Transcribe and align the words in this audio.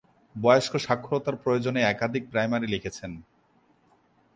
বয়স্ক 0.35 0.73
সাক্ষরতার 0.77 1.35
প্রয়োজনে 1.35 1.81
একাধিক 1.83 2.23
প্রাইমারি 2.31 2.67
লিখেছেন। 2.67 3.11